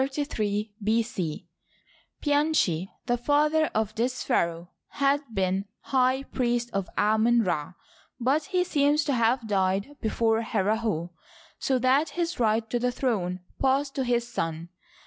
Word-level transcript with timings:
Pianchi, 2.21 2.89
the 3.05 3.17
father 3.23 3.65
of 3.67 3.93
this 3.93 4.23
pharaoh, 4.23 4.71
had 4.87 5.21
been 5.31 5.65
high 5.81 6.23
priest 6.23 6.71
of 6.73 6.89
Amon 6.97 7.43
Ra; 7.43 7.73
but 8.19 8.45
he 8.45 8.63
seems 8.63 9.03
to 9.03 9.13
have 9.13 9.45
died 9.47 9.95
be 10.01 10.09
fore 10.09 10.41
Herihor, 10.41 11.11
so 11.59 11.77
that 11.77 12.09
his 12.17 12.39
right 12.39 12.67
to 12.71 12.79
the 12.79 12.91
throne 12.91 13.41
passed 13.59 13.93
to 13.93 14.03
his 14.03 14.27
son. 14.27 14.69